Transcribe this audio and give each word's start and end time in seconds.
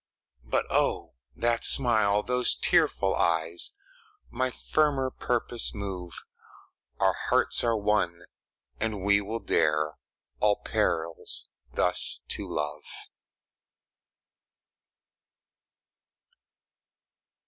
But 0.45 0.65
oh, 0.71 1.13
that 1.35 1.63
smile 1.63 2.23
those 2.23 2.55
tearful 2.55 3.15
eyes, 3.15 3.71
My 4.31 4.49
firmer 4.49 5.11
purpose 5.11 5.75
move 5.75 6.25
Our 6.99 7.13
hearts 7.29 7.63
are 7.63 7.77
one, 7.77 8.23
and 8.79 9.03
we 9.03 9.21
will 9.21 9.37
dare 9.41 9.99
All 10.39 10.55
perils 10.55 11.49
thus 11.73 12.21
to 12.29 12.49
love! 12.51 12.85